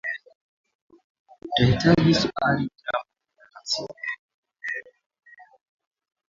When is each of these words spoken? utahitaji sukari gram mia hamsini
utahitaji 1.45 2.13
sukari 2.13 2.65
gram 2.83 3.03
mia 3.35 3.45
hamsini 3.53 4.05